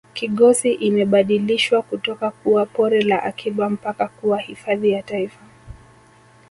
kigosi 0.13 0.73
imebadilishwa 0.73 1.81
kutoka 1.81 2.31
kuwa 2.31 2.65
pori 2.65 3.01
la 3.03 3.23
akiba 3.23 3.69
mpaka 3.69 4.07
kuwa 4.07 4.39
hifadhi 4.39 4.89
ya 4.91 5.03
taifa 5.03 5.39